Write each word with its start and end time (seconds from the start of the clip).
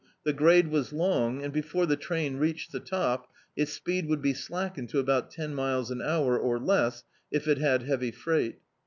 The 0.23 0.33
grade 0.33 0.69
was 0.69 0.91
long 0.91 1.43
and 1.43 1.53
before 1.53 1.85
the 1.85 1.95
train 1.95 2.37
reached 2.37 2.71
the 2.71 2.79
top, 2.79 3.29
its 3.55 3.73
speed 3.73 4.07
would 4.07 4.19
be 4.19 4.33
slackened 4.33 4.89
to 4.89 4.97
about 4.97 5.29
ten 5.29 5.53
miles 5.53 5.91
an 5.91 6.01
hour, 6.01 6.39
or 6.39 6.57
less, 6.59 7.03
if 7.29 7.47
it 7.47 7.59
had 7.59 7.83
heavy 7.83 8.09
freight. 8.09 8.57